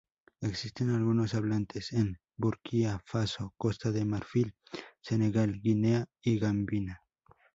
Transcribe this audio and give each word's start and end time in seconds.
Existen 0.41 0.89
algunos 0.89 1.35
hablantes 1.35 1.93
en 1.93 2.17
Burkina 2.35 2.99
Faso, 3.05 3.53
Costa 3.55 3.91
de 3.91 4.03
Marfil, 4.03 4.55
Senegal, 4.99 5.61
Guinea 5.61 6.07
y 6.23 6.39
Gambia. 6.39 7.03